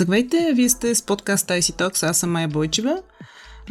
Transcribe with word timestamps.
Здравейте, 0.00 0.52
вие 0.54 0.68
сте 0.68 0.94
с 0.94 1.02
подкаст 1.02 1.48
IC 1.48 1.60
Talks, 1.60 2.02
аз 2.02 2.18
съм 2.18 2.30
Майя 2.30 2.48
Бойчева. 2.48 3.02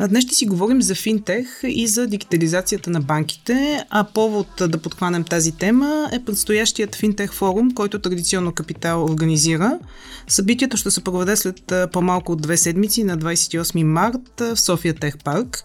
Днес 0.10 0.24
ще 0.24 0.36
си 0.36 0.46
говорим 0.46 0.82
за 0.82 0.96
финтех 0.96 1.62
и 1.64 1.88
за 1.88 2.08
дигитализацията 2.08 2.90
на 2.90 3.02
банките, 3.02 3.86
а 3.90 4.04
повод 4.04 4.48
да 4.60 4.78
подхванем 4.78 5.24
тази 5.24 5.52
тема 5.52 6.10
е 6.14 6.24
предстоящият 6.26 6.96
финтех 6.96 7.34
форум, 7.34 7.72
който 7.72 8.00
традиционно 8.00 8.52
Капитал 8.52 9.06
организира. 9.06 9.80
Събитието 10.28 10.78
ще 10.78 10.92
се 10.92 11.04
проведе 11.04 11.36
след 11.36 11.74
по-малко 11.92 12.32
от 12.32 12.42
две 12.42 12.58
седмици 12.58 13.04
на 13.04 13.18
28 13.18 13.84
март 13.84 14.40
в 14.40 14.60
София 14.60 14.94
Тех 14.94 15.18
Парк. 15.24 15.64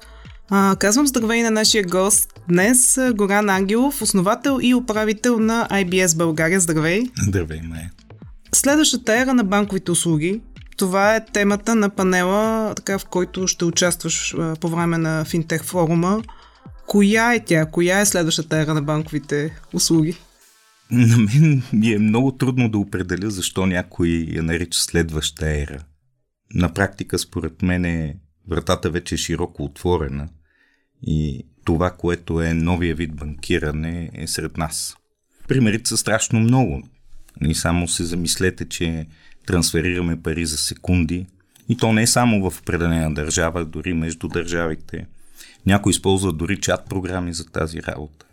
А, 0.51 0.77
казвам 0.77 1.07
здравей 1.07 1.43
на 1.43 1.51
нашия 1.51 1.85
гост 1.85 2.41
днес, 2.49 2.99
Горан 3.15 3.51
Ангелов, 3.51 4.03
основател 4.03 4.59
и 4.63 4.75
управител 4.75 5.39
на 5.39 5.69
IBS 5.71 6.17
България. 6.17 6.61
Здравей! 6.61 7.03
Здравей, 7.29 7.61
Майя! 7.63 7.91
Следващата 8.55 9.21
ера 9.21 9.35
на 9.35 9.45
банковите 9.45 9.91
услуги, 9.91 10.41
това 10.77 11.17
е 11.17 11.25
темата 11.25 11.75
на 11.75 11.91
панела, 11.91 12.75
така, 12.75 12.99
в 12.99 13.05
който 13.05 13.47
ще 13.47 13.65
участваш 13.65 14.35
по 14.61 14.69
време 14.69 14.99
на 14.99 15.25
финтех 15.25 15.65
форума. 15.65 16.23
Коя 16.87 17.35
е 17.35 17.45
тя? 17.45 17.67
Коя 17.67 18.01
е 18.01 18.07
следващата 18.07 18.59
ера 18.59 18.75
на 18.75 18.83
банковите 18.83 19.61
услуги? 19.73 20.17
На 20.91 21.17
мен 21.17 21.63
ми 21.73 21.93
е 21.93 21.99
много 21.99 22.33
трудно 22.33 22.69
да 22.69 22.79
определя 22.79 23.31
защо 23.31 23.67
някой 23.67 24.09
я 24.09 24.43
нарича 24.43 24.81
следваща 24.81 25.51
ера. 25.51 25.85
На 26.55 26.75
практика, 26.75 27.19
според 27.19 27.63
мен, 27.63 27.85
е, 27.85 28.17
вратата 28.51 28.91
вече 28.91 29.15
е 29.15 29.19
широко 29.19 29.65
отворена 29.65 30.29
и 31.03 31.47
това, 31.65 31.91
което 31.91 32.43
е 32.43 32.55
новия 32.55 32.95
вид 32.95 33.17
банкиране, 33.17 34.11
е 34.15 34.27
сред 34.27 34.57
нас. 34.57 34.97
Примерите 35.49 35.89
са 35.89 35.97
страшно 35.97 36.41
много. 36.41 36.83
И 37.43 37.55
само 37.55 37.89
се 37.89 38.05
замислете, 38.05 38.69
че 38.69 39.07
трансферираме 39.47 40.23
пари 40.23 40.47
за 40.47 40.57
секунди. 40.57 41.27
И 41.69 41.77
то 41.77 41.93
не 41.93 42.03
е 42.03 42.07
само 42.07 42.51
в 42.51 42.61
определена 42.61 43.15
държава, 43.15 43.65
дори 43.65 43.95
между 43.95 44.29
държавите. 44.29 45.07
Някои 45.67 45.91
използват 45.91 46.37
дори 46.37 46.61
чат 46.61 46.89
програми 46.89 47.35
за 47.35 47.47
тази 47.47 47.83
работа. 47.83 48.27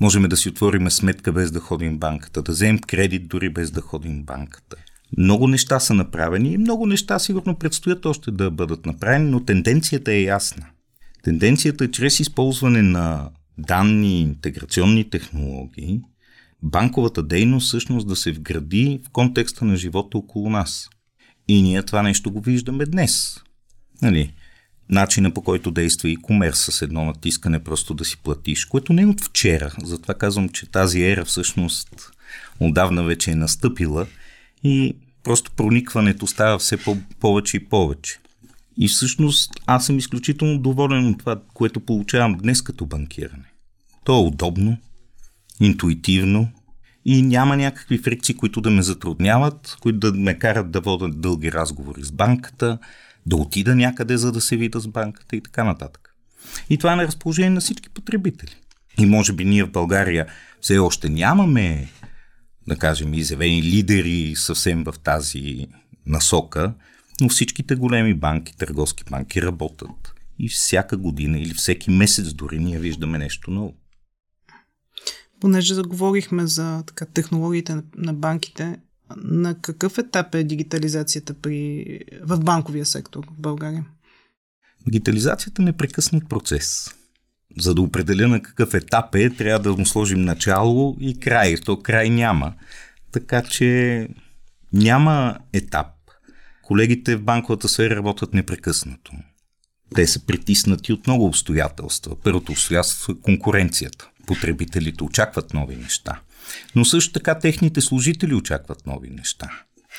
Можем 0.00 0.22
да 0.22 0.36
си 0.36 0.48
отворим 0.48 0.90
сметка 0.90 1.32
без 1.32 1.50
да 1.50 1.60
ходим 1.60 1.98
банката, 1.98 2.42
да 2.42 2.52
вземем 2.52 2.78
кредит 2.78 3.28
дори 3.28 3.48
без 3.48 3.70
да 3.70 3.80
ходим 3.80 4.22
банката. 4.22 4.76
Много 5.18 5.48
неща 5.48 5.80
са 5.80 5.94
направени 5.94 6.52
и 6.52 6.58
много 6.58 6.86
неща 6.86 7.18
сигурно 7.18 7.58
предстоят 7.58 8.06
още 8.06 8.30
да 8.30 8.50
бъдат 8.50 8.86
направени, 8.86 9.30
но 9.30 9.44
тенденцията 9.44 10.12
е 10.12 10.22
ясна. 10.22 10.66
Тенденцията 11.22 11.84
е 11.84 11.90
чрез 11.90 12.20
използване 12.20 12.82
на 12.82 13.30
данни 13.58 14.18
и 14.18 14.22
интеграционни 14.22 15.10
технологии– 15.10 16.00
банковата 16.62 17.22
дейност 17.22 17.66
всъщност 17.66 18.08
да 18.08 18.16
се 18.16 18.32
вгради 18.32 19.00
в 19.06 19.10
контекста 19.10 19.64
на 19.64 19.76
живота 19.76 20.18
около 20.18 20.50
нас. 20.50 20.90
И 21.48 21.62
ние 21.62 21.82
това 21.82 22.02
нещо 22.02 22.32
го 22.32 22.40
виждаме 22.40 22.86
днес. 22.86 23.40
Нали? 24.02 24.32
Начина 24.90 25.34
по 25.34 25.42
който 25.42 25.70
действа 25.70 26.08
и 26.08 26.16
комерс 26.16 26.58
с 26.58 26.82
едно 26.82 27.04
натискане 27.04 27.64
просто 27.64 27.94
да 27.94 28.04
си 28.04 28.16
платиш, 28.22 28.64
което 28.64 28.92
не 28.92 29.02
е 29.02 29.06
от 29.06 29.20
вчера. 29.20 29.72
Затова 29.82 30.14
казвам, 30.14 30.48
че 30.48 30.70
тази 30.70 31.02
ера 31.02 31.24
всъщност 31.24 32.12
отдавна 32.60 33.04
вече 33.04 33.30
е 33.30 33.34
настъпила 33.34 34.06
и 34.64 34.96
просто 35.22 35.50
проникването 35.50 36.26
става 36.26 36.58
все 36.58 36.76
по- 36.76 36.98
повече 37.20 37.56
и 37.56 37.64
повече. 37.64 38.18
И 38.78 38.88
всъщност 38.88 39.52
аз 39.66 39.86
съм 39.86 39.98
изключително 39.98 40.58
доволен 40.58 41.06
от 41.06 41.18
това, 41.18 41.40
което 41.54 41.80
получавам 41.80 42.36
днес 42.38 42.62
като 42.62 42.86
банкиране. 42.86 43.52
То 44.04 44.18
е 44.18 44.26
удобно, 44.26 44.78
интуитивно 45.60 46.48
и 47.04 47.22
няма 47.22 47.56
някакви 47.56 47.98
фрикции, 47.98 48.34
които 48.34 48.60
да 48.60 48.70
ме 48.70 48.82
затрудняват, 48.82 49.76
които 49.80 49.98
да 49.98 50.18
ме 50.18 50.38
карат 50.38 50.70
да 50.70 50.80
вода 50.80 51.08
дълги 51.08 51.52
разговори 51.52 52.04
с 52.04 52.12
банката, 52.12 52.78
да 53.26 53.36
отида 53.36 53.74
някъде, 53.74 54.16
за 54.16 54.32
да 54.32 54.40
се 54.40 54.56
вида 54.56 54.80
с 54.80 54.88
банката 54.88 55.36
и 55.36 55.40
така 55.40 55.64
нататък. 55.64 56.14
И 56.70 56.78
това 56.78 56.92
е 56.92 56.96
на 56.96 57.06
разположение 57.06 57.50
на 57.50 57.60
всички 57.60 57.88
потребители. 57.88 58.56
И 58.98 59.06
може 59.06 59.32
би 59.32 59.44
ние 59.44 59.64
в 59.64 59.70
България 59.70 60.26
все 60.60 60.78
още 60.78 61.08
нямаме, 61.08 61.88
да 62.68 62.76
кажем, 62.76 63.14
изявени 63.14 63.62
лидери 63.62 64.32
съвсем 64.36 64.84
в 64.84 64.94
тази 65.04 65.66
насока, 66.06 66.74
но 67.20 67.28
всичките 67.28 67.74
големи 67.74 68.14
банки, 68.14 68.56
търговски 68.56 69.04
банки 69.10 69.42
работят. 69.42 70.14
И 70.38 70.48
всяка 70.48 70.96
година 70.96 71.38
или 71.38 71.54
всеки 71.54 71.90
месец 71.90 72.32
дори 72.32 72.58
ние 72.58 72.78
виждаме 72.78 73.18
нещо 73.18 73.50
ново 73.50 73.74
понеже 75.40 75.74
заговорихме 75.74 76.46
за 76.46 76.82
така, 76.86 77.04
технологиите 77.04 77.82
на, 77.96 78.14
банките, 78.14 78.76
на 79.16 79.54
какъв 79.54 79.98
етап 79.98 80.34
е 80.34 80.44
дигитализацията 80.44 81.34
при, 81.34 82.00
в 82.22 82.40
банковия 82.40 82.86
сектор 82.86 83.26
в 83.26 83.40
България? 83.40 83.84
Дигитализацията 84.86 85.62
е 85.62 85.64
непрекъснат 85.64 86.28
процес. 86.28 86.94
За 87.58 87.74
да 87.74 87.82
определя 87.82 88.28
на 88.28 88.42
какъв 88.42 88.74
етап 88.74 89.14
е, 89.14 89.30
трябва 89.30 89.58
да 89.58 89.76
му 89.76 89.86
сложим 89.86 90.20
начало 90.20 90.96
и 91.00 91.20
край. 91.20 91.56
То 91.56 91.78
край 91.82 92.10
няма. 92.10 92.54
Така 93.12 93.42
че 93.42 94.08
няма 94.72 95.38
етап. 95.52 95.86
Колегите 96.62 97.16
в 97.16 97.22
банковата 97.22 97.68
сфера 97.68 97.96
работят 97.96 98.34
непрекъснато. 98.34 99.12
Те 99.94 100.06
са 100.06 100.26
притиснати 100.26 100.92
от 100.92 101.06
много 101.06 101.26
обстоятелства. 101.26 102.16
Първото 102.24 102.52
обстоятелство 102.52 103.12
е 103.12 103.20
конкуренцията 103.22 104.10
потребителите 104.26 105.04
очакват 105.04 105.54
нови 105.54 105.76
неща. 105.76 106.20
Но 106.74 106.84
също 106.84 107.12
така 107.12 107.38
техните 107.38 107.80
служители 107.80 108.34
очакват 108.34 108.86
нови 108.86 109.10
неща. 109.10 109.50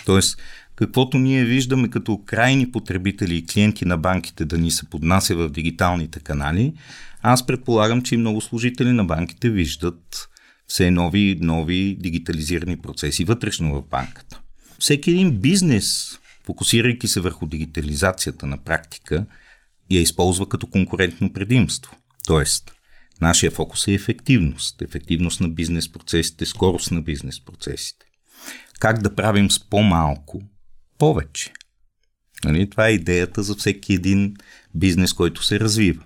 Тоест, 0.06 0.42
каквото 0.76 1.18
ние 1.18 1.46
виждаме 1.46 1.90
като 1.90 2.22
крайни 2.26 2.72
потребители 2.72 3.36
и 3.36 3.46
клиенти 3.46 3.86
на 3.86 3.98
банките 3.98 4.46
да 4.46 4.58
ни 4.58 4.72
се 4.72 4.90
поднася 4.90 5.36
в 5.36 5.50
дигиталните 5.50 6.20
канали, 6.20 6.74
аз 7.22 7.46
предполагам, 7.46 8.02
че 8.02 8.16
и 8.16 8.18
много 8.18 8.42
служители 8.42 8.92
на 8.92 9.06
банките 9.06 9.50
виждат 9.50 10.30
все 10.68 10.92
нови 10.92 11.38
нови 11.42 11.98
дигитализирани 12.00 12.78
процеси 12.78 13.24
вътрешно 13.24 13.74
в 13.74 13.90
банката. 13.90 14.42
Всеки 14.80 15.12
един 15.12 15.40
бизнес, 15.40 16.20
фокусирайки 16.46 17.08
се 17.08 17.20
върху 17.20 17.46
дигитализацията 17.46 18.46
на 18.46 18.58
практика, 18.58 19.26
я 19.92 20.02
използва 20.02 20.50
като 20.50 20.68
конкурентно 20.68 21.34
предимство. 21.34 21.96
Тоест, 22.28 22.77
Нашия 23.22 23.52
фокус 23.52 23.88
е 23.88 23.94
ефективност. 23.94 24.82
Ефективност 24.82 25.42
на 25.42 25.50
бизнес 25.50 25.92
процесите, 25.92 26.46
скорост 26.46 26.92
на 26.92 27.02
бизнес 27.02 27.46
процесите. 27.46 28.06
Как 28.80 29.02
да 29.02 29.16
правим 29.16 29.52
с 29.52 29.70
по-малко 29.70 30.42
повече. 30.98 31.54
Нали? 32.46 32.70
Това 32.70 32.88
е 32.88 32.94
идеята 32.94 33.44
за 33.44 33.56
всеки 33.56 33.94
един 33.94 34.36
бизнес, 34.76 35.14
който 35.14 35.44
се 35.44 35.60
развива. 35.60 36.04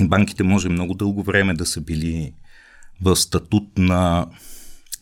Банките 0.00 0.42
може 0.42 0.68
много 0.68 0.94
дълго 0.94 1.22
време 1.22 1.54
да 1.54 1.66
са 1.66 1.80
били 1.80 2.32
в 3.02 3.16
статут 3.16 3.78
на 3.78 4.26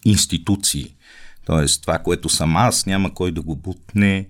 институции. 0.05 0.97
Тоест, 1.47 1.83
това, 1.83 1.99
което 1.99 2.29
съм 2.29 2.57
аз, 2.57 2.87
няма 2.87 3.15
кой 3.15 3.33
да 3.33 3.43
го 3.43 3.57
бутне. 3.57 4.29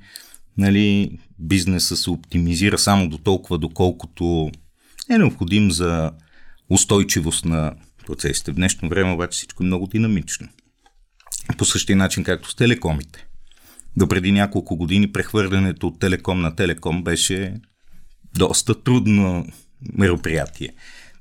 Нали, 0.58 1.18
бизнеса 1.38 1.96
се 1.96 2.10
оптимизира 2.10 2.78
само 2.78 3.08
до 3.08 3.18
толкова, 3.18 3.58
доколкото 3.58 4.50
е 5.10 5.18
необходим 5.18 5.70
за 5.70 6.12
устойчивост 6.70 7.44
на 7.44 7.74
процесите. 8.06 8.52
В 8.52 8.54
днешно 8.54 8.88
време 8.88 9.12
обаче 9.12 9.36
всичко 9.36 9.62
е 9.62 9.66
много 9.66 9.86
динамично. 9.86 10.48
По 11.58 11.64
същия 11.64 11.96
начин, 11.96 12.24
както 12.24 12.50
с 12.50 12.54
телекомите. 12.54 13.26
До 13.96 14.08
преди 14.08 14.32
няколко 14.32 14.76
години 14.76 15.12
прехвърлянето 15.12 15.86
от 15.86 15.98
телеком 15.98 16.40
на 16.40 16.56
телеком 16.56 17.04
беше 17.04 17.60
доста 18.34 18.82
трудно 18.82 19.46
мероприятие. 19.92 20.68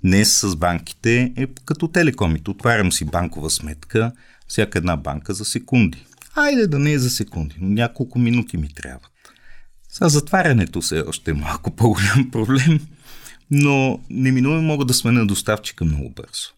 Днес 0.03 0.40
с 0.40 0.56
банките 0.56 1.34
е 1.38 1.47
като 1.66 1.88
телекомите. 1.88 2.52
Отварям 2.52 2.91
си 2.91 3.06
банкова 3.06 3.50
сметка, 3.50 4.12
всяка 4.47 4.78
една 4.78 4.97
банка 4.97 5.34
за 5.34 5.46
секунди. 5.46 6.05
Айде 6.35 6.67
да 6.67 6.79
не 6.79 6.91
е 6.91 6.99
за 6.99 7.09
секунди, 7.09 7.55
но 7.59 7.70
няколко 7.70 8.20
минути 8.20 8.58
ми 8.58 8.73
трябват. 8.73 9.11
С 9.90 10.09
затварянето 10.09 10.82
се 10.82 10.97
е 10.97 11.02
още 11.02 11.34
малко 11.34 11.72
по-голям 11.72 12.32
проблем 12.32 12.79
но 13.52 14.00
неминуемо 14.09 14.62
могат 14.62 14.88
да 14.88 14.94
сменят 14.94 15.28
доставчика 15.28 15.86
много 15.86 16.09
бързо. 16.09 16.50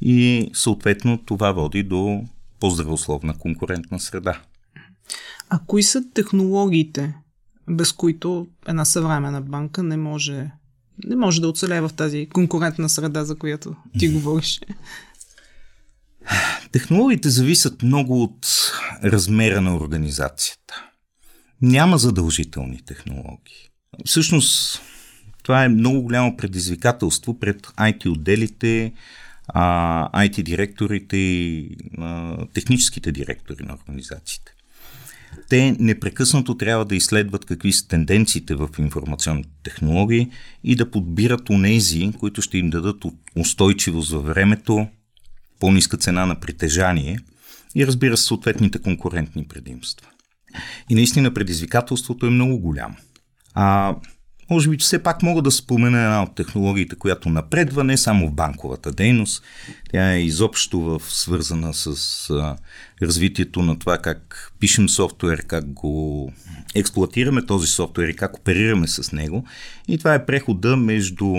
И 0.00 0.50
съответно 0.52 1.18
това 1.18 1.52
води 1.52 1.82
до 1.82 2.24
по-здравословна 2.60 3.38
конкурентна 3.38 4.00
среда. 4.00 4.40
А 5.50 5.60
кои 5.66 5.82
са 5.82 6.02
технологиите, 6.14 7.14
без 7.68 7.92
които 7.92 8.46
една 8.68 8.84
съвременна 8.84 9.40
банка 9.40 9.82
не 9.82 9.96
може, 9.96 10.50
не 11.04 11.16
може 11.16 11.40
да 11.40 11.48
оцелее 11.48 11.80
в 11.80 11.90
тази 11.96 12.28
конкурентна 12.32 12.88
среда, 12.88 13.24
за 13.24 13.36
която 13.36 13.76
ти 13.98 14.08
говориш? 14.08 14.60
Технологиите 16.72 17.30
зависят 17.30 17.82
много 17.82 18.22
от 18.22 18.46
размера 19.04 19.60
на 19.60 19.76
организацията. 19.76 20.84
Няма 21.62 21.98
задължителни 21.98 22.84
технологии. 22.84 23.70
Всъщност, 24.04 24.80
това 25.46 25.64
е 25.64 25.68
много 25.68 26.02
голямо 26.02 26.36
предизвикателство 26.36 27.38
пред 27.38 27.66
IT 27.66 28.08
отделите, 28.08 28.92
IT 29.54 30.42
директорите 30.42 31.16
и 31.16 31.76
техническите 32.52 33.12
директори 33.12 33.62
на 33.62 33.74
организациите. 33.74 34.52
те 35.48 35.76
непрекъснато 35.78 36.56
трябва 36.56 36.84
да 36.84 36.96
изследват 36.96 37.44
какви 37.44 37.72
са 37.72 37.88
тенденциите 37.88 38.54
в 38.54 38.68
информационните 38.78 39.50
технологии 39.62 40.30
и 40.64 40.76
да 40.76 40.90
подбират 40.90 41.50
онези, 41.50 42.12
които 42.18 42.42
ще 42.42 42.58
им 42.58 42.70
дадат 42.70 43.04
устойчивост 43.36 44.10
във 44.10 44.24
времето, 44.24 44.88
по-ниска 45.60 45.96
цена 45.96 46.26
на 46.26 46.40
притежание 46.40 47.18
и 47.74 47.86
разбира 47.86 48.16
се 48.16 48.24
съответните 48.24 48.78
конкурентни 48.78 49.48
предимства. 49.48 50.06
И 50.90 50.94
наистина 50.94 51.34
предизвикателството 51.34 52.26
е 52.26 52.30
много 52.30 52.58
голямо. 52.58 52.96
А 53.54 53.96
може 54.50 54.70
би 54.70 54.76
все 54.76 55.02
пак 55.02 55.22
мога 55.22 55.42
да 55.42 55.50
спомена 55.50 55.98
една 55.98 56.22
от 56.22 56.34
технологиите, 56.34 56.96
която 56.96 57.28
напредва 57.28 57.84
не 57.84 57.96
само 57.96 58.28
в 58.28 58.32
банковата 58.32 58.92
дейност. 58.92 59.42
Тя 59.92 60.12
е 60.12 60.20
изобщо 60.20 60.80
в, 60.80 61.02
свързана 61.08 61.74
с 61.74 62.30
а, 62.30 62.56
развитието 63.02 63.62
на 63.62 63.78
това 63.78 63.98
как 63.98 64.52
пишем 64.60 64.88
софтуер, 64.88 65.46
как 65.46 65.72
го 65.72 66.32
експлуатираме 66.74 67.46
този 67.46 67.66
софтуер 67.66 68.08
и 68.08 68.16
как 68.16 68.36
оперираме 68.36 68.88
с 68.88 69.12
него. 69.12 69.44
И 69.88 69.98
това 69.98 70.14
е 70.14 70.26
прехода 70.26 70.76
между 70.76 71.34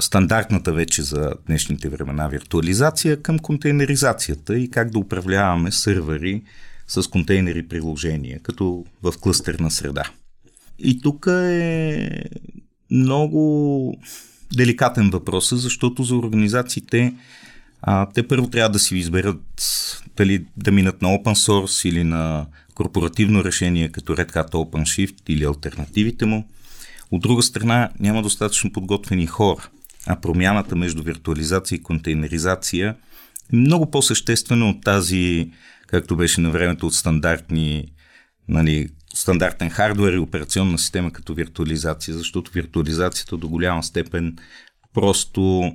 стандартната 0.00 0.72
вече 0.72 1.02
за 1.02 1.32
днешните 1.46 1.88
времена 1.88 2.28
виртуализация 2.28 3.22
към 3.22 3.38
контейнеризацията 3.38 4.58
и 4.58 4.70
как 4.70 4.90
да 4.90 4.98
управляваме 4.98 5.72
сървъри 5.72 6.42
с 6.86 7.10
контейнери 7.10 7.68
приложения, 7.68 8.40
като 8.42 8.84
в 9.02 9.12
клъстерна 9.20 9.70
среда. 9.70 10.04
И 10.78 11.00
тук 11.00 11.26
е 11.30 12.24
много 12.90 13.96
деликатен 14.56 15.10
въпрос, 15.10 15.52
защото 15.54 16.02
за 16.02 16.16
организациите 16.16 17.14
а, 17.82 18.06
те 18.14 18.28
първо 18.28 18.50
трябва 18.50 18.70
да 18.70 18.78
си 18.78 18.96
изберат 18.96 19.42
дали 20.16 20.44
да 20.56 20.72
минат 20.72 21.02
на 21.02 21.08
open 21.08 21.34
source 21.34 21.88
или 21.88 22.04
на 22.04 22.46
корпоративно 22.74 23.44
решение 23.44 23.88
като 23.88 24.16
Red 24.16 24.32
Hat 24.32 24.50
OpenShift 24.50 25.14
или 25.28 25.44
альтернативите 25.44 26.26
му. 26.26 26.48
От 27.10 27.22
друга 27.22 27.42
страна 27.42 27.90
няма 28.00 28.22
достатъчно 28.22 28.72
подготвени 28.72 29.26
хора, 29.26 29.68
а 30.06 30.20
промяната 30.20 30.76
между 30.76 31.02
виртуализация 31.02 31.76
и 31.76 31.82
контейнеризация 31.82 32.96
е 33.52 33.56
много 33.56 33.90
по-съществена 33.90 34.68
от 34.70 34.82
тази, 34.82 35.50
както 35.86 36.16
беше 36.16 36.40
на 36.40 36.50
времето 36.50 36.86
от 36.86 36.94
стандартни 36.94 37.86
нали, 38.48 38.88
стандартен 39.14 39.70
хардвер 39.70 40.12
и 40.12 40.18
операционна 40.18 40.78
система 40.78 41.12
като 41.12 41.34
виртуализация, 41.34 42.14
защото 42.14 42.50
виртуализацията 42.50 43.36
до 43.36 43.48
голяма 43.48 43.82
степен 43.82 44.36
просто 44.94 45.72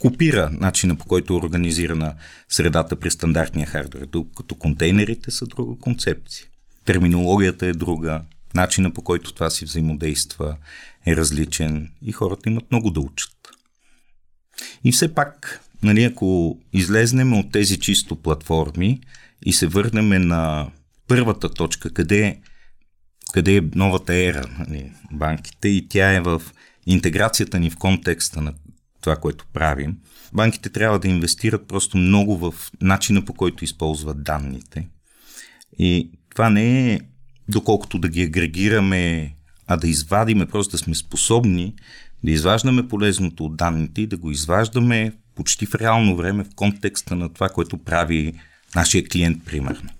копира 0.00 0.50
начина 0.52 0.96
по 0.96 1.04
който 1.04 1.32
е 1.32 1.36
организирана 1.36 2.14
средата 2.48 2.96
при 2.96 3.10
стандартния 3.10 3.66
хардвер, 3.66 4.06
като 4.36 4.54
контейнерите 4.54 5.30
са 5.30 5.46
друга 5.46 5.80
концепция. 5.80 6.46
Терминологията 6.84 7.66
е 7.66 7.72
друга, 7.72 8.22
начина 8.54 8.92
по 8.92 9.02
който 9.02 9.32
това 9.34 9.50
си 9.50 9.64
взаимодейства 9.64 10.56
е 11.06 11.16
различен 11.16 11.90
и 12.02 12.12
хората 12.12 12.50
имат 12.50 12.70
много 12.70 12.90
да 12.90 13.00
учат. 13.00 13.36
И 14.84 14.92
все 14.92 15.14
пак, 15.14 15.60
нали, 15.82 16.04
ако 16.04 16.58
излезнем 16.72 17.32
от 17.32 17.52
тези 17.52 17.80
чисто 17.80 18.16
платформи 18.16 19.00
и 19.46 19.52
се 19.52 19.66
върнем 19.66 20.26
на 20.26 20.70
първата 21.10 21.48
точка, 21.48 21.90
къде, 21.90 22.40
къде 23.32 23.56
е 23.56 23.62
новата 23.74 24.14
ера 24.14 24.44
нали, 24.58 24.92
банките 25.12 25.68
и 25.68 25.88
тя 25.88 26.12
е 26.12 26.20
в 26.20 26.42
интеграцията 26.86 27.60
ни 27.60 27.70
в 27.70 27.76
контекста 27.76 28.40
на 28.40 28.54
това, 29.00 29.16
което 29.16 29.46
правим. 29.52 29.96
Банките 30.32 30.70
трябва 30.70 30.98
да 30.98 31.08
инвестират 31.08 31.68
просто 31.68 31.96
много 31.96 32.36
в 32.36 32.54
начина 32.82 33.24
по 33.24 33.34
който 33.34 33.64
използват 33.64 34.22
данните. 34.22 34.88
И 35.78 36.10
това 36.30 36.50
не 36.50 36.92
е 36.92 37.00
доколкото 37.48 37.98
да 37.98 38.08
ги 38.08 38.22
агрегираме, 38.22 39.34
а 39.66 39.76
да 39.76 39.88
извадиме, 39.88 40.46
просто 40.46 40.70
да 40.72 40.78
сме 40.78 40.94
способни 40.94 41.74
да 42.24 42.30
изваждаме 42.30 42.88
полезното 42.88 43.44
от 43.44 43.56
данните 43.56 44.00
и 44.02 44.06
да 44.06 44.16
го 44.16 44.30
изваждаме 44.30 45.12
почти 45.34 45.66
в 45.66 45.74
реално 45.74 46.16
време 46.16 46.44
в 46.44 46.54
контекста 46.56 47.16
на 47.16 47.32
това, 47.32 47.48
което 47.48 47.78
прави 47.78 48.34
нашия 48.74 49.08
клиент, 49.08 49.44
примерно 49.44 49.90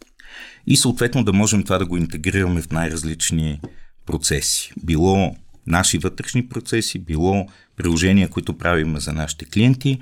и 0.71 0.77
съответно 0.77 1.25
да 1.25 1.33
можем 1.33 1.63
това 1.63 1.79
да 1.79 1.87
го 1.87 1.97
интегрираме 1.97 2.63
в 2.63 2.71
най-различни 2.71 3.61
процеси. 4.07 4.73
Било 4.83 5.37
наши 5.67 5.99
вътрешни 5.99 6.49
процеси, 6.49 6.99
било 6.99 7.47
приложения, 7.77 8.29
които 8.29 8.59
правим 8.59 9.01
за 9.01 9.13
нашите 9.13 9.45
клиенти 9.45 10.01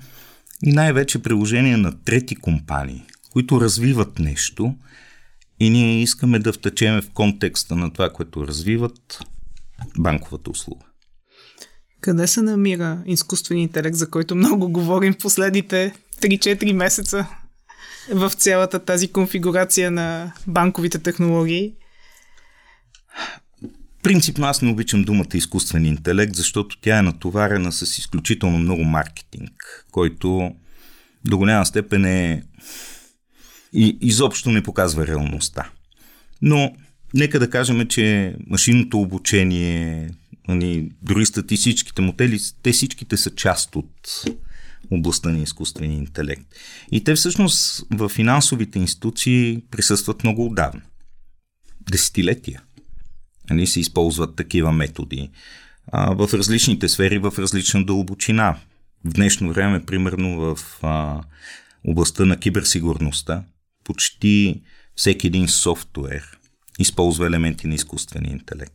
и 0.64 0.72
най-вече 0.72 1.22
приложения 1.22 1.78
на 1.78 2.04
трети 2.04 2.36
компании, 2.36 3.02
които 3.30 3.60
развиват 3.60 4.18
нещо 4.18 4.74
и 5.60 5.70
ние 5.70 6.02
искаме 6.02 6.38
да 6.38 6.52
втечеме 6.52 7.02
в 7.02 7.10
контекста 7.10 7.76
на 7.76 7.92
това, 7.92 8.10
което 8.12 8.46
развиват 8.46 9.20
банковата 9.98 10.50
услуга. 10.50 10.84
Къде 12.00 12.26
се 12.26 12.42
намира 12.42 13.02
изкуственият 13.06 13.68
интелект, 13.68 13.96
за 13.96 14.10
който 14.10 14.34
много 14.34 14.68
говорим 14.68 15.12
в 15.12 15.18
последните 15.18 15.94
3-4 16.20 16.72
месеца? 16.72 17.26
В 18.10 18.30
цялата 18.30 18.78
тази 18.78 19.08
конфигурация 19.08 19.90
на 19.90 20.32
банковите 20.46 20.98
технологии? 20.98 21.74
Принципно 24.02 24.46
аз 24.46 24.62
не 24.62 24.70
обичам 24.70 25.02
думата 25.02 25.28
изкуствен 25.34 25.86
интелект, 25.86 26.34
защото 26.34 26.80
тя 26.80 26.98
е 26.98 27.02
натоварена 27.02 27.72
с 27.72 27.98
изключително 27.98 28.58
много 28.58 28.84
маркетинг, 28.84 29.86
който 29.90 30.50
до 31.24 31.38
голяма 31.38 31.66
степен 31.66 32.04
е 32.04 32.42
и 33.72 33.98
изобщо 34.00 34.50
не 34.50 34.62
показва 34.62 35.06
реалността. 35.06 35.70
Но 36.42 36.72
нека 37.14 37.38
да 37.38 37.50
кажем, 37.50 37.86
че 37.86 38.36
машинното 38.46 39.00
обучение, 39.00 40.10
нали, 40.48 40.90
дори 41.02 41.26
статистическите 41.26 42.02
модели, 42.02 42.40
те 42.62 42.72
всичките 42.72 43.16
са 43.16 43.34
част 43.34 43.76
от 43.76 44.24
областта 44.90 45.28
на 45.28 45.38
изкуствения 45.38 45.98
интелект. 45.98 46.46
И 46.92 47.04
те 47.04 47.14
всъщност 47.14 47.86
в 47.90 48.08
финансовите 48.08 48.78
институции 48.78 49.62
присъстват 49.70 50.24
много 50.24 50.46
отдавна. 50.46 50.82
Десетилетия. 51.90 52.62
Нали, 53.50 53.66
се 53.66 53.80
използват 53.80 54.36
такива 54.36 54.72
методи 54.72 55.30
а, 55.92 56.14
в 56.14 56.34
различните 56.34 56.88
сфери, 56.88 57.18
в 57.18 57.32
различна 57.38 57.84
дълбочина. 57.84 58.56
В 59.04 59.12
днешно 59.12 59.52
време, 59.52 59.84
примерно 59.84 60.36
в 60.36 60.58
а, 60.82 61.22
областта 61.84 62.24
на 62.24 62.36
киберсигурността, 62.36 63.44
почти 63.84 64.62
всеки 64.96 65.26
един 65.26 65.48
софтуер 65.48 66.38
използва 66.78 67.26
елементи 67.26 67.66
на 67.66 67.74
изкуствения 67.74 68.32
интелект. 68.32 68.72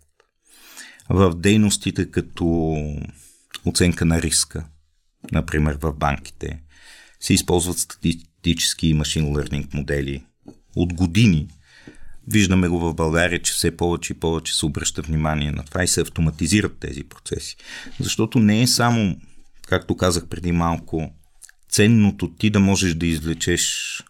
В 1.10 1.36
дейностите 1.36 2.12
като 2.12 2.76
оценка 3.66 4.06
на 4.06 4.22
риска, 4.22 4.66
например 5.32 5.78
в 5.82 5.94
банките, 5.94 6.62
се 7.20 7.34
използват 7.34 7.78
статистически 7.78 8.88
и 8.88 8.94
машин 8.94 9.26
learning 9.26 9.74
модели. 9.74 10.26
От 10.76 10.94
години 10.94 11.48
виждаме 12.28 12.68
го 12.68 12.80
в 12.80 12.94
България, 12.94 13.42
че 13.42 13.54
все 13.54 13.78
повече 13.78 14.14
и 14.14 14.20
повече 14.20 14.56
се 14.56 14.66
обръща 14.66 15.02
внимание 15.02 15.52
на 15.52 15.64
това 15.64 15.84
и 15.84 15.88
се 15.88 16.02
автоматизират 16.02 16.80
тези 16.80 17.04
процеси. 17.04 17.56
Защото 18.00 18.40
не 18.40 18.62
е 18.62 18.68
само, 18.68 19.18
както 19.68 19.98
казах 19.98 20.28
преди 20.28 20.52
малко, 20.52 21.12
ценното 21.70 22.36
ти 22.36 22.50
да 22.50 22.60
можеш 22.60 22.94
да 22.94 23.06
извлечеш 23.06 24.04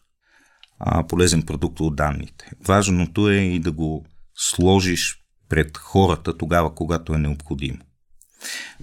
а, 0.80 1.08
полезен 1.08 1.42
продукт 1.42 1.80
от 1.80 1.96
данните. 1.96 2.52
Важното 2.66 3.30
е 3.30 3.36
и 3.36 3.60
да 3.60 3.72
го 3.72 4.06
сложиш 4.36 5.20
пред 5.50 5.78
хората 5.78 6.38
тогава, 6.38 6.76
когато 6.76 7.14
е 7.14 7.18
необходимо. 7.18 7.78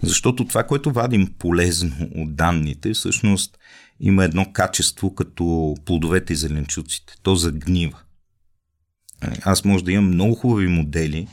Защото 0.02 0.46
това, 0.46 0.64
което 0.64 0.92
вадим 0.92 1.32
полезно 1.38 1.96
от 2.16 2.36
данните, 2.36 2.92
всъщност 2.92 3.58
има 4.00 4.24
едно 4.24 4.52
качество 4.52 5.14
като 5.14 5.76
плодовете 5.84 6.32
и 6.32 6.36
зеленчуците. 6.36 7.14
То 7.22 7.34
загнива. 7.34 7.98
Аз 9.42 9.64
може 9.64 9.84
да 9.84 9.92
имам 9.92 10.06
много 10.06 10.34
хубави 10.34 10.66
модели, 10.66 11.28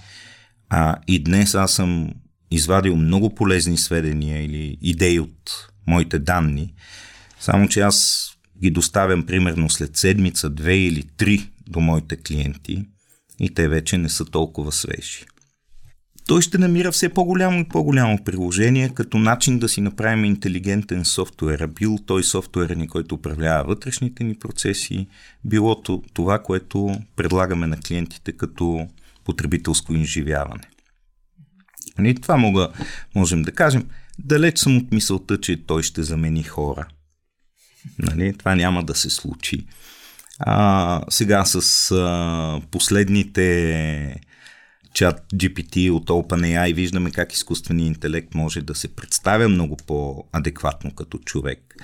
а 0.69 0.95
и 1.07 1.23
днес 1.23 1.55
аз 1.55 1.73
съм 1.73 2.13
извадил 2.51 2.95
много 2.95 3.35
полезни 3.35 3.77
сведения 3.77 4.43
или 4.45 4.77
идеи 4.81 5.19
от 5.19 5.69
моите 5.87 6.19
данни, 6.19 6.73
само 7.39 7.67
че 7.67 7.79
аз 7.79 8.27
ги 8.61 8.71
доставям 8.71 9.25
примерно 9.25 9.69
след 9.69 9.97
седмица, 9.97 10.49
две 10.49 10.77
или 10.77 11.03
три 11.17 11.49
до 11.67 11.79
моите 11.79 12.17
клиенти 12.17 12.85
и 13.39 13.53
те 13.53 13.67
вече 13.67 13.97
не 13.97 14.09
са 14.09 14.25
толкова 14.25 14.71
свежи 14.71 15.25
той 16.27 16.41
ще 16.41 16.57
намира 16.57 16.91
все 16.91 17.09
по-голямо 17.09 17.59
и 17.59 17.63
по-голямо 17.69 18.23
приложение 18.23 18.89
като 18.89 19.17
начин 19.17 19.59
да 19.59 19.69
си 19.69 19.81
направим 19.81 20.25
интелигентен 20.25 21.05
софтуер. 21.05 21.67
Бил 21.67 21.97
той 22.05 22.23
софтуер 22.23 22.69
ни, 22.69 22.87
който 22.87 23.15
управлява 23.15 23.63
вътрешните 23.63 24.23
ни 24.23 24.35
процеси, 24.35 25.07
било 25.45 25.81
това, 26.13 26.39
което 26.43 26.99
предлагаме 27.15 27.67
на 27.67 27.79
клиентите 27.79 28.31
като 28.31 28.87
потребителско 29.25 29.93
инживяване. 29.93 30.63
И 31.99 32.01
нали, 32.01 32.15
това 32.15 32.37
мога, 32.37 32.69
можем 33.15 33.41
да 33.41 33.51
кажем. 33.51 33.87
Далеч 34.19 34.57
съм 34.57 34.77
от 34.77 34.91
мисълта, 34.91 35.41
че 35.41 35.65
той 35.65 35.83
ще 35.83 36.03
замени 36.03 36.43
хора. 36.43 36.87
Нали? 37.99 38.37
Това 38.37 38.55
няма 38.55 38.83
да 38.83 38.95
се 38.95 39.09
случи. 39.09 39.65
А, 40.39 41.01
сега 41.09 41.45
с 41.45 41.91
а, 41.91 42.61
последните 42.71 44.21
чат 44.93 45.25
GPT 45.33 45.91
от 45.91 46.09
OpenAI 46.09 46.73
виждаме 46.73 47.11
как 47.11 47.33
изкуственият 47.33 47.87
интелект 47.87 48.35
може 48.35 48.61
да 48.61 48.75
се 48.75 48.87
представя 48.87 49.49
много 49.49 49.77
по-адекватно 49.87 50.91
като 50.91 51.17
човек. 51.17 51.75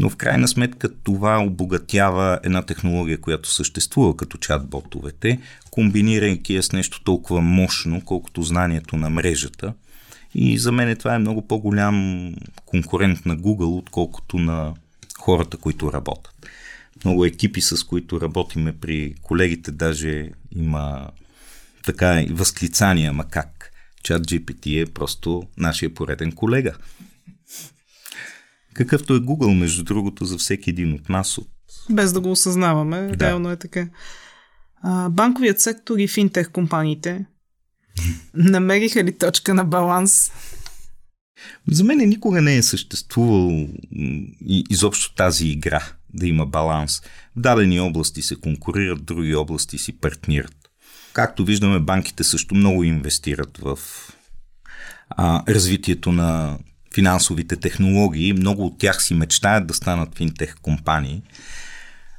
Но 0.00 0.10
в 0.10 0.16
крайна 0.16 0.48
сметка 0.48 0.88
това 1.02 1.38
обогатява 1.38 2.40
една 2.42 2.62
технология, 2.62 3.20
която 3.20 3.50
съществува 3.50 4.16
като 4.16 4.38
чат-ботовете, 4.38 5.38
комбинирайки 5.70 6.54
я 6.54 6.62
с 6.62 6.72
нещо 6.72 7.02
толкова 7.04 7.40
мощно, 7.40 8.02
колкото 8.04 8.42
знанието 8.42 8.96
на 8.96 9.10
мрежата. 9.10 9.74
И 10.34 10.58
за 10.58 10.72
мен 10.72 10.96
това 10.96 11.14
е 11.14 11.18
много 11.18 11.46
по-голям 11.46 12.30
конкурент 12.66 13.26
на 13.26 13.36
Google, 13.36 13.78
отколкото 13.78 14.38
на 14.38 14.74
хората, 15.18 15.56
които 15.56 15.92
работят. 15.92 16.46
Много 17.04 17.24
екипи, 17.24 17.60
с 17.60 17.84
които 17.84 18.20
работиме 18.20 18.72
при 18.72 19.14
колегите, 19.22 19.70
даже 19.70 20.30
има 20.56 21.10
така 21.84 22.20
и 22.20 22.26
възклицания, 22.26 23.12
ма 23.12 23.24
как? 23.28 23.70
Чат 24.02 24.26
GPT 24.26 24.82
е 24.82 24.92
просто 24.92 25.42
нашия 25.56 25.94
пореден 25.94 26.32
колега. 26.32 26.74
Какъвто 28.74 29.14
е 29.14 29.18
Google, 29.18 29.58
между 29.58 29.84
другото, 29.84 30.24
за 30.24 30.38
всеки 30.38 30.70
един 30.70 30.92
от 30.92 31.08
нас. 31.08 31.38
От... 31.38 31.48
Без 31.90 32.12
да 32.12 32.20
го 32.20 32.30
осъзнаваме, 32.30 33.16
да. 33.16 33.26
реално 33.26 33.50
е 33.50 33.56
така. 33.56 33.88
А, 34.82 35.08
банковият 35.08 35.60
сектор 35.60 35.98
и 35.98 36.08
финтех 36.08 36.50
компаниите 36.50 37.24
намериха 38.34 39.04
ли 39.04 39.18
точка 39.18 39.54
на 39.54 39.64
баланс? 39.64 40.32
За 41.70 41.84
мен 41.84 42.08
никога 42.08 42.40
не 42.40 42.56
е 42.56 42.62
съществувал 42.62 43.68
изобщо 44.70 45.14
тази 45.14 45.48
игра 45.48 45.82
да 46.14 46.26
има 46.26 46.46
баланс. 46.46 47.00
В 47.36 47.40
дадени 47.40 47.80
области 47.80 48.22
се 48.22 48.36
конкурират, 48.36 48.98
в 48.98 49.04
други 49.04 49.34
области 49.34 49.78
си 49.78 49.92
партнират. 50.00 50.63
Както 51.14 51.44
виждаме, 51.44 51.78
банките 51.78 52.24
също 52.24 52.54
много 52.54 52.84
инвестират 52.84 53.58
в 53.58 53.78
а, 55.10 55.42
развитието 55.48 56.12
на 56.12 56.58
финансовите 56.94 57.56
технологии. 57.56 58.32
Много 58.32 58.66
от 58.66 58.78
тях 58.78 59.02
си 59.02 59.14
мечтаят 59.14 59.66
да 59.66 59.74
станат 59.74 60.16
финтех 60.16 60.56
компании. 60.62 61.22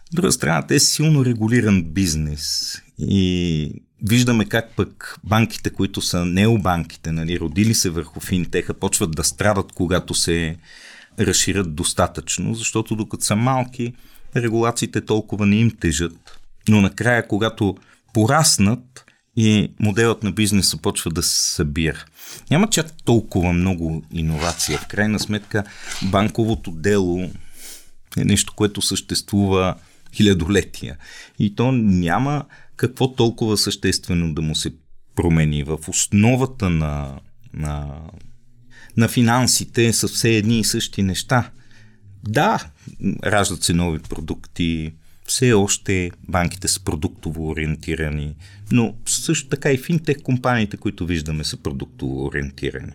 От 0.05 0.15
друга 0.15 0.31
страна, 0.31 0.67
те 0.67 0.79
са 0.79 0.85
силно 0.85 1.25
регулиран 1.25 1.83
бизнес 1.83 2.75
и 2.99 3.83
виждаме 4.09 4.45
как 4.45 4.75
пък 4.75 5.19
банките, 5.23 5.69
които 5.69 6.01
са 6.01 6.25
необанките, 6.25 7.11
нали, 7.11 7.39
родили 7.39 7.75
се 7.75 7.89
върху 7.89 8.19
финтеха, 8.19 8.73
почват 8.73 9.11
да 9.11 9.23
страдат, 9.23 9.71
когато 9.71 10.13
се 10.13 10.57
разширят 11.19 11.75
достатъчно, 11.75 12.53
защото 12.53 12.95
докато 12.95 13.23
са 13.25 13.35
малки, 13.35 13.93
регулациите 14.35 15.01
толкова 15.01 15.45
не 15.45 15.55
им 15.55 15.71
тежат. 15.79 16.39
Но 16.69 16.81
накрая, 16.81 17.27
когато 17.27 17.75
пораснат 18.15 19.05
и 19.35 19.71
моделът 19.79 20.23
на 20.23 20.31
бизнеса 20.31 20.77
почва 20.77 21.11
да 21.11 21.23
се 21.23 21.53
събира. 21.53 22.05
Няма 22.51 22.69
чак 22.69 23.03
толкова 23.03 23.53
много 23.53 24.03
иновация. 24.11 24.77
В 24.77 24.87
крайна 24.87 25.19
сметка 25.19 25.63
банковото 26.03 26.71
дело 26.71 27.29
е 28.17 28.23
нещо, 28.25 28.53
което 28.55 28.81
съществува 28.81 29.75
хилядолетия. 30.13 30.97
И 31.39 31.55
то 31.55 31.71
няма 31.71 32.45
какво 32.75 33.13
толкова 33.13 33.57
съществено 33.57 34.33
да 34.33 34.41
му 34.41 34.55
се 34.55 34.73
промени. 35.15 35.63
В 35.63 35.79
основата 35.87 36.69
на, 36.69 37.19
на, 37.53 38.01
на 38.97 39.07
финансите 39.07 39.93
са 39.93 40.07
все 40.07 40.29
едни 40.29 40.59
и 40.59 40.63
същи 40.63 41.03
неща. 41.03 41.49
Да, 42.23 42.69
раждат 43.25 43.63
се 43.63 43.73
нови 43.73 43.99
продукти, 43.99 44.93
все 45.27 45.53
още 45.53 46.11
банките 46.27 46.67
са 46.67 46.83
продуктово 46.83 47.49
ориентирани, 47.49 48.35
но 48.71 48.95
също 49.05 49.49
така 49.49 49.71
и 49.71 49.77
финтех 49.77 50.17
компаниите, 50.23 50.77
които 50.77 51.05
виждаме, 51.05 51.43
са 51.43 51.57
продуктово 51.57 52.25
ориентирани. 52.25 52.91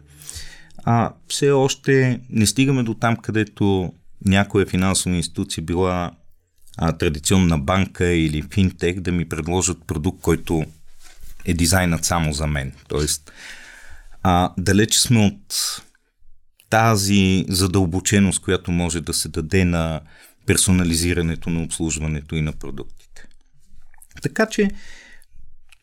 А 0.84 1.12
все 1.28 1.50
още 1.50 2.20
не 2.30 2.46
стигаме 2.46 2.82
до 2.82 2.94
там, 2.94 3.16
където 3.16 3.92
някоя 4.26 4.66
финансова 4.66 5.16
институция 5.16 5.64
била 5.64 6.10
а, 6.76 6.92
традиционна 6.92 7.58
банка 7.58 8.06
или 8.06 8.42
финтех 8.42 9.00
да 9.00 9.12
ми 9.12 9.28
предложат 9.28 9.86
продукт, 9.86 10.22
който 10.22 10.64
е 11.44 11.54
дизайнът 11.54 12.04
само 12.04 12.32
за 12.32 12.46
мен. 12.46 12.72
Тоест, 12.88 13.32
а, 14.22 14.52
далече 14.58 15.00
сме 15.00 15.26
от 15.26 15.80
тази 16.70 17.44
задълбоченост, 17.48 18.42
която 18.42 18.70
може 18.70 19.00
да 19.00 19.14
се 19.14 19.28
даде 19.28 19.64
на 19.64 20.00
персонализирането 20.50 21.50
на 21.50 21.62
обслужването 21.62 22.34
и 22.34 22.42
на 22.42 22.52
продуктите. 22.52 23.28
Така 24.22 24.46
че 24.46 24.70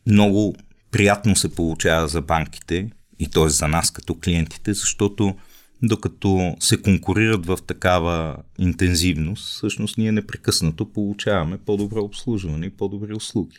много 0.08 0.56
приятно 0.92 1.36
се 1.36 1.56
получава 1.56 2.08
за 2.08 2.22
банките 2.22 2.90
и 3.20 3.30
т.е. 3.30 3.50
за 3.50 3.68
нас 3.68 3.92
като 3.92 4.20
клиентите, 4.20 4.74
защото 4.74 5.36
докато 5.84 6.56
се 6.60 6.82
конкурират 6.82 7.46
в 7.46 7.58
такава 7.68 8.38
интензивност, 8.60 9.56
всъщност 9.56 9.98
ние 9.98 10.12
непрекъснато 10.12 10.92
получаваме 10.94 11.58
по-добро 11.58 12.02
обслужване 12.02 12.66
и 12.66 12.78
по-добри 12.78 13.14
услуги. 13.14 13.58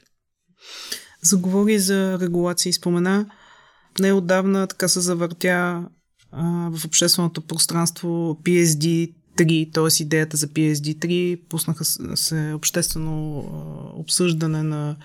Заговори 1.23 1.79
за 1.79 2.19
регулации. 2.21 2.73
Спомена, 2.73 3.27
неодавна 4.01 4.67
така 4.67 4.89
се 4.89 5.01
завъртя 5.01 5.85
а, 6.33 6.71
в 6.73 6.85
общественото 6.85 7.41
пространство 7.41 8.41
PSD 8.45 9.15
3, 9.39 9.73
т.е. 9.73 10.03
идеята 10.03 10.37
за 10.37 10.49
PSD3, 10.49 11.41
пуснаха 11.49 11.85
се 12.15 12.53
обществено 12.55 13.39
обсъждане 13.97 14.63
на 14.63 14.97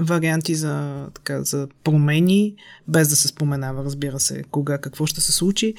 варианти 0.00 0.54
за, 0.54 1.06
така, 1.14 1.42
за 1.42 1.68
промени, 1.84 2.54
без 2.88 3.08
да 3.08 3.16
се 3.16 3.28
споменава, 3.28 3.84
разбира 3.84 4.20
се, 4.20 4.42
кога, 4.50 4.78
какво 4.78 5.06
ще 5.06 5.20
се 5.20 5.32
случи. 5.32 5.74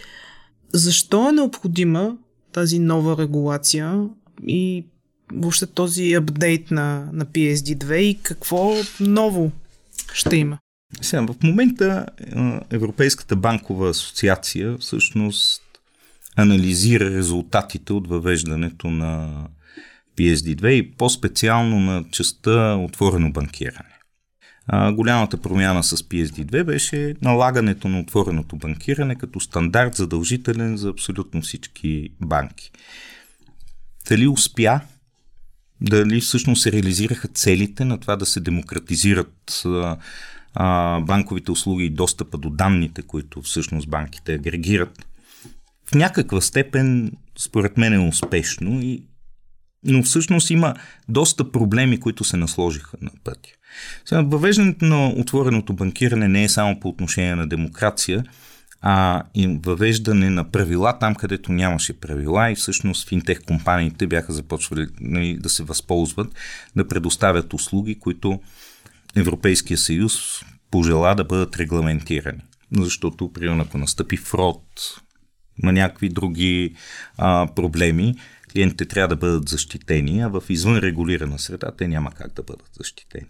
Защо 0.73 1.29
е 1.29 1.31
необходима 1.31 2.17
тази 2.51 2.79
нова 2.79 3.17
регулация 3.17 4.05
и 4.47 4.85
въобще 5.33 5.65
този 5.65 6.13
апдейт 6.13 6.71
на, 6.71 7.09
на 7.13 7.25
PSD2 7.25 7.95
и 7.95 8.19
какво 8.23 8.73
ново 8.99 9.51
ще 10.13 10.35
има? 10.37 10.57
Сега, 11.01 11.21
в 11.21 11.35
момента 11.43 12.05
Европейската 12.69 13.35
банкова 13.35 13.89
асоциация 13.89 14.77
всъщност 14.77 15.61
анализира 16.37 17.09
резултатите 17.09 17.93
от 17.93 18.07
въвеждането 18.07 18.89
на 18.89 19.43
PSD2 20.17 20.67
и 20.67 20.91
по-специално 20.91 21.79
на 21.79 22.03
частта 22.11 22.75
отворено 22.75 23.31
банкиране. 23.31 23.99
А, 24.67 24.91
голямата 24.91 25.37
промяна 25.37 25.83
с 25.83 25.97
PSD2 25.97 26.63
беше 26.63 27.15
налагането 27.21 27.87
на 27.87 27.99
отвореното 27.99 28.55
банкиране 28.55 29.15
като 29.15 29.39
стандарт 29.39 29.95
задължителен 29.95 30.77
за 30.77 30.89
абсолютно 30.89 31.41
всички 31.41 32.09
банки. 32.21 32.71
Дали 34.09 34.27
успя, 34.27 34.79
дали 35.81 36.21
всъщност 36.21 36.61
се 36.61 36.71
реализираха 36.71 37.27
целите 37.27 37.85
на 37.85 37.99
това 37.99 38.15
да 38.15 38.25
се 38.25 38.39
демократизират 38.39 39.63
а, 40.53 40.99
банковите 40.99 41.51
услуги 41.51 41.85
и 41.85 41.89
достъпа 41.89 42.37
до 42.37 42.49
данните, 42.49 43.01
които 43.01 43.41
всъщност 43.41 43.89
банките 43.89 44.33
агрегират, 44.33 45.08
в 45.89 45.95
някаква 45.95 46.41
степен, 46.41 47.11
според 47.39 47.77
мен 47.77 47.93
е 47.93 48.07
успешно, 48.07 48.81
и, 48.81 49.03
но 49.83 50.03
всъщност 50.03 50.49
има 50.49 50.73
доста 51.09 51.51
проблеми, 51.51 51.99
които 51.99 52.23
се 52.23 52.37
насложиха 52.37 52.97
на 53.01 53.11
пътя. 53.23 53.49
Сега, 54.05 54.21
въвеждането 54.21 54.85
на 54.85 55.07
отвореното 55.07 55.73
банкиране 55.73 56.27
не 56.27 56.43
е 56.43 56.49
само 56.49 56.79
по 56.79 56.89
отношение 56.89 57.35
на 57.35 57.47
демокрация, 57.47 58.23
а 58.81 59.23
и 59.35 59.59
въвеждане 59.65 60.29
на 60.29 60.51
правила 60.51 60.99
там, 60.99 61.15
където 61.15 61.51
нямаше 61.51 61.99
правила 61.99 62.51
и 62.51 62.55
всъщност 62.55 63.09
финтех 63.09 63.45
компаниите 63.45 64.07
бяха 64.07 64.33
започвали 64.33 64.87
нали, 65.01 65.37
да 65.37 65.49
се 65.49 65.63
възползват, 65.63 66.35
да 66.75 66.87
предоставят 66.87 67.53
услуги, 67.53 67.99
които 67.99 68.39
Европейския 69.15 69.77
съюз 69.77 70.15
пожела 70.71 71.15
да 71.15 71.23
бъдат 71.23 71.57
регламентирани. 71.57 72.41
Защото, 72.77 73.33
примерно, 73.33 73.63
ако 73.63 73.77
настъпи 73.77 74.17
фрод, 74.17 74.63
на 75.63 75.71
някакви 75.71 76.09
други 76.09 76.75
а, 77.17 77.47
проблеми, 77.55 78.15
клиентите 78.53 78.85
трябва 78.85 79.07
да 79.07 79.15
бъдат 79.15 79.49
защитени, 79.49 80.21
а 80.21 80.27
в 80.27 80.43
извън 80.49 80.77
регулирана 80.77 81.39
среда 81.39 81.71
те 81.77 81.87
няма 81.87 82.11
как 82.11 82.33
да 82.33 82.43
бъдат 82.43 82.69
защитени. 82.79 83.25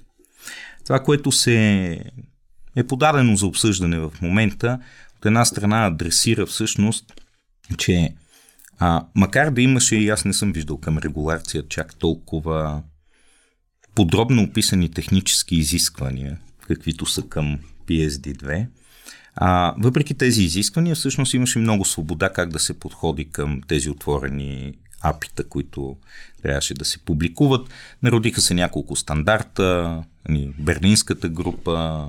Това, 0.86 1.04
което 1.04 1.32
се 1.32 1.90
е 2.76 2.84
подадено 2.84 3.36
за 3.36 3.46
обсъждане 3.46 4.00
в 4.00 4.12
момента, 4.22 4.80
от 5.18 5.26
една 5.26 5.46
страна 5.46 5.86
адресира 5.86 6.46
всъщност, 6.46 7.14
че 7.78 8.14
а, 8.80 9.06
макар 9.16 9.52
да 9.52 9.62
имаше, 9.62 9.96
и 9.96 10.10
аз 10.10 10.26
не 10.26 10.34
съм 10.34 10.52
виждал 10.52 10.78
към 10.78 10.98
регулация 10.98 11.64
чак 11.70 11.96
толкова 11.96 12.84
подробно 13.96 14.44
описани 14.44 14.92
технически 14.92 15.56
изисквания, 15.56 16.40
каквито 16.68 17.06
са 17.06 17.22
към 17.22 17.60
PSD2, 17.88 18.68
а, 19.36 19.74
въпреки 19.78 20.14
тези 20.14 20.44
изисквания, 20.44 20.96
всъщност 20.96 21.34
имаше 21.34 21.60
много 21.60 21.86
свобода 21.86 22.30
как 22.30 22.50
да 22.50 22.60
се 22.60 22.80
подходи 22.80 23.30
към 23.30 23.62
тези 23.68 23.90
отворени 23.90 24.74
апита, 25.02 25.44
които 25.44 25.98
трябваше 26.44 26.74
да 26.74 26.86
се 26.86 27.00
публикуват. 27.00 27.70
Народиха 28.04 28.42
се 28.42 28.54
няколко 28.54 28.96
стандарта, 28.96 30.04
Берлинската 30.60 31.30
група, 31.30 32.08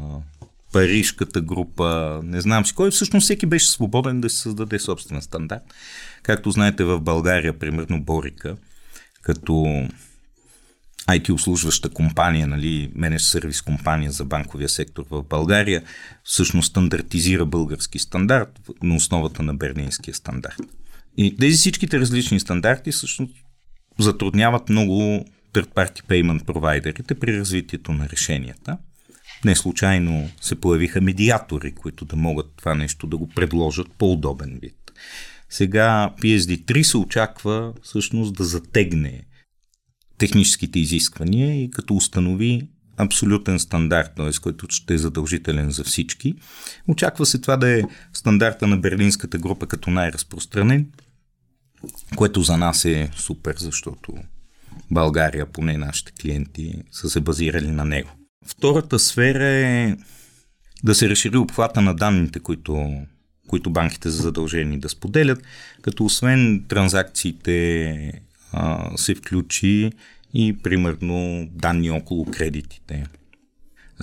Парижката 0.72 1.40
група, 1.40 2.20
не 2.24 2.40
знам 2.40 2.66
си 2.66 2.74
кой. 2.74 2.90
Всъщност 2.90 3.24
всеки 3.24 3.46
беше 3.46 3.70
свободен 3.70 4.20
да 4.20 4.30
се 4.30 4.38
създаде 4.38 4.78
собствен 4.78 5.22
стандарт. 5.22 5.62
Както 6.22 6.50
знаете 6.50 6.84
в 6.84 7.00
България, 7.00 7.58
примерно 7.58 8.02
Борика, 8.02 8.56
като 9.22 9.86
IT 11.08 11.32
услужваща 11.32 11.90
компания, 11.90 12.46
нали, 12.46 12.90
менеж 12.94 13.22
сервис 13.22 13.62
компания 13.62 14.10
за 14.10 14.24
банковия 14.24 14.68
сектор 14.68 15.04
в 15.10 15.22
България, 15.22 15.82
всъщност 16.24 16.68
стандартизира 16.70 17.46
български 17.46 17.98
стандарт 17.98 18.60
на 18.82 18.96
основата 18.96 19.42
на 19.42 19.54
берлинския 19.54 20.14
стандарт. 20.14 20.60
И 21.16 21.36
тези 21.36 21.56
всичките 21.56 22.00
различни 22.00 22.40
стандарти 22.40 22.92
всъщност 22.92 23.34
затрудняват 23.98 24.68
много 24.68 25.24
third-party 25.54 26.04
payment 26.04 26.44
провайдерите 26.44 27.14
при 27.14 27.38
развитието 27.38 27.92
на 27.92 28.08
решенията. 28.08 28.78
Не 29.44 29.56
случайно 29.56 30.30
се 30.40 30.60
появиха 30.60 31.00
медиатори, 31.00 31.74
които 31.74 32.04
да 32.04 32.16
могат 32.16 32.46
това 32.56 32.74
нещо 32.74 33.06
да 33.06 33.16
го 33.16 33.28
предложат 33.28 33.86
по-удобен 33.98 34.58
вид. 34.62 34.92
Сега 35.48 36.14
PSD3 36.22 36.82
се 36.82 36.96
очаква 36.96 37.72
всъщност 37.82 38.34
да 38.34 38.44
затегне 38.44 39.22
техническите 40.20 40.78
изисквания 40.78 41.62
и 41.64 41.70
като 41.70 41.94
установи 41.94 42.68
абсолютен 42.96 43.58
стандарт, 43.58 44.10
т.е. 44.16 44.30
който 44.42 44.66
ще 44.70 44.94
е 44.94 44.98
задължителен 44.98 45.70
за 45.70 45.84
всички. 45.84 46.34
Очаква 46.88 47.26
се 47.26 47.40
това 47.40 47.56
да 47.56 47.68
е 47.68 47.82
стандарта 48.12 48.66
на 48.66 48.76
Берлинската 48.76 49.38
група 49.38 49.66
като 49.66 49.90
най-разпространен, 49.90 50.86
което 52.16 52.42
за 52.42 52.56
нас 52.56 52.84
е 52.84 53.10
супер, 53.16 53.54
защото 53.58 54.12
България, 54.90 55.46
поне 55.46 55.78
нашите 55.78 56.12
клиенти, 56.12 56.82
са 56.90 57.10
се 57.10 57.20
базирали 57.20 57.70
на 57.70 57.84
него. 57.84 58.10
Втората 58.46 58.98
сфера 58.98 59.46
е 59.46 59.96
да 60.84 60.94
се 60.94 61.08
разшири 61.08 61.36
обхвата 61.36 61.80
на 61.80 61.94
данните, 61.94 62.40
които, 62.40 62.92
които 63.48 63.70
банките 63.70 64.10
са 64.10 64.16
задължени 64.16 64.80
да 64.80 64.88
споделят, 64.88 65.42
като 65.82 66.04
освен 66.04 66.64
транзакциите 66.68 68.22
а, 68.52 68.90
се 68.96 69.14
включи 69.14 69.92
и 70.34 70.56
примерно 70.62 71.48
данни 71.52 71.90
около 71.90 72.24
кредитите. 72.24 73.06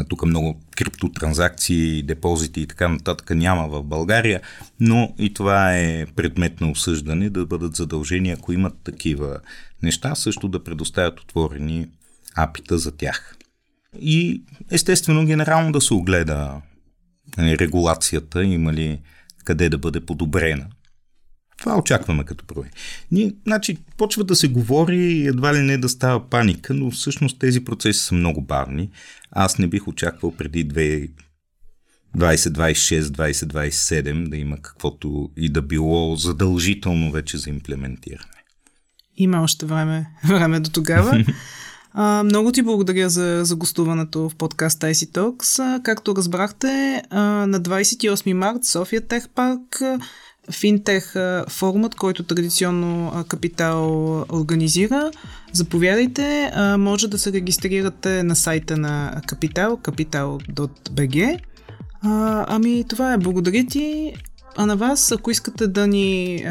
Тук 0.10 0.25
много 0.25 0.62
криптотранзакции, 0.75 2.04
депозити 2.04 2.62
и 2.62 2.68
така 2.68 2.88
нататък 2.88 3.30
няма 3.30 3.68
в 3.68 3.84
България, 3.84 4.42
но 4.80 5.13
и 5.20 5.34
това 5.34 5.77
е 5.77 6.06
предмет 6.06 6.62
на 6.62 6.72
осъждане 6.72 7.30
да 7.30 7.46
бъдат 7.46 7.75
задължени, 7.75 8.32
ако 8.32 8.54
имат 8.54 8.74
такива 8.84 9.39
неща, 9.84 10.16
също 10.16 10.48
да 10.48 10.63
предоставят 10.63 11.20
отворени 11.20 11.88
апита 12.36 12.77
за 12.77 12.98
тях. 12.98 13.38
И 14.00 14.44
естествено 14.72 15.25
генерално 15.25 15.72
да 15.72 15.82
се 15.82 15.94
огледа 15.94 16.62
нали, 17.38 17.60
регулацията, 17.60 18.44
има 18.44 18.74
ли 18.74 19.00
къде 19.46 19.70
да 19.70 19.77
бъде 19.77 20.00
подобрена. 20.00 20.66
Това 21.58 21.78
очакваме 21.78 22.24
като 22.24 22.46
промени. 22.46 22.72
Ние, 23.12 23.34
значи, 23.48 23.78
почва 23.98 24.24
да 24.24 24.36
се 24.36 24.48
говори 24.48 24.98
и 24.98 25.28
едва 25.28 25.54
ли 25.54 25.60
не 25.60 25.78
да 25.78 25.90
става 25.90 26.30
паника, 26.30 26.74
но 26.74 26.92
всъщност 26.92 27.40
тези 27.40 27.64
процеси 27.64 28.00
са 28.00 28.16
много 28.16 28.42
бавни. 28.42 28.90
Аз 29.32 29.58
не 29.58 29.68
бих 29.68 29.88
очаквал 29.88 30.32
преди 30.32 30.64
2026-2027 32.18 34.30
да 34.30 34.38
има 34.38 34.58
каквото 34.62 35.30
и 35.38 35.50
да 35.50 35.62
било 35.62 36.16
задължително 36.16 37.12
вече 37.12 37.38
за 37.38 37.50
имплементиране. 37.50 38.44
Има 39.18 39.42
още 39.42 39.66
време, 39.66 40.08
време 40.28 40.60
до 40.60 40.70
тогава. 40.70 41.26
А, 41.94 42.24
много 42.24 42.52
ти 42.52 42.62
благодаря 42.62 43.10
за, 43.10 43.42
за 43.44 43.56
гостуването 43.56 44.30
в 44.30 44.36
подкаст 44.36 44.82
IC 44.82 45.18
Talks. 45.18 45.84
Както 45.84 46.16
разбрахте, 46.16 47.03
на 47.12 47.62
28 47.62 48.34
март 48.34 48.64
София 48.64 49.08
Тех 49.08 49.29
Парк 49.29 49.81
финтех 50.51 51.14
форумът, 51.48 51.96
който 51.96 52.24
традиционно 52.24 53.24
Капитал 53.27 54.16
организира. 54.22 55.12
Заповядайте, 55.53 56.51
може 56.77 57.07
да 57.07 57.18
се 57.18 57.33
регистрирате 57.33 58.24
на 58.24 58.36
сайта 58.36 58.77
на 58.77 59.22
Капитал, 59.27 59.77
capital.bg. 59.83 61.40
Ами 62.48 62.86
това 62.90 63.14
е, 63.14 63.18
благодаря 63.18 63.66
ти. 63.66 64.14
А 64.60 64.66
на 64.66 64.75
вас, 64.75 65.12
ако 65.12 65.31
искате 65.31 65.68
да 65.68 65.88
ни 65.88 66.44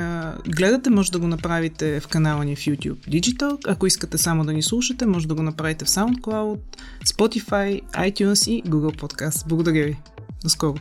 гледате, 0.49 0.91
може 0.91 1.13
да 1.13 1.19
го 1.19 1.27
направите 1.27 2.01
в 2.01 2.09
канала 2.09 2.45
ни 2.45 2.57
в 2.57 2.59
YouTube 2.59 3.09
Digital. 3.09 3.59
Ако 3.67 3.87
искате 3.87 4.19
само 4.19 4.45
да 4.45 4.53
ни 4.53 4.63
слушате, 4.63 5.07
може 5.07 5.29
да 5.29 5.35
го 5.35 5.43
направите 5.43 5.85
в 5.85 5.89
SoundCloud, 5.89 6.59
Spotify, 7.07 7.83
iTunes 7.83 8.51
и 8.51 8.63
Google 8.63 9.01
Podcast. 9.01 9.49
Благодаря 9.49 9.85
ви. 9.85 9.97
До 10.43 10.49
скоро! 10.49 10.75